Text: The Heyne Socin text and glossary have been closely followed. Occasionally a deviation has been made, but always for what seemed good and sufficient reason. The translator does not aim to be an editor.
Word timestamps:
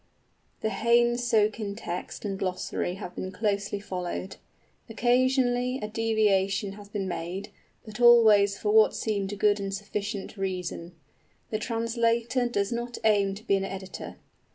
The 0.61 0.71
Heyne 0.71 1.15
Socin 1.15 1.75
text 1.77 2.25
and 2.25 2.39
glossary 2.39 2.95
have 2.95 3.13
been 3.15 3.31
closely 3.31 3.79
followed. 3.79 4.37
Occasionally 4.89 5.77
a 5.79 5.87
deviation 5.87 6.71
has 6.71 6.89
been 6.89 7.07
made, 7.07 7.49
but 7.85 8.01
always 8.01 8.57
for 8.57 8.71
what 8.71 8.95
seemed 8.95 9.37
good 9.37 9.59
and 9.59 9.71
sufficient 9.71 10.37
reason. 10.37 10.95
The 11.51 11.59
translator 11.59 12.47
does 12.49 12.71
not 12.71 12.97
aim 13.03 13.35
to 13.35 13.43
be 13.43 13.55
an 13.55 13.63
editor. 13.63 14.15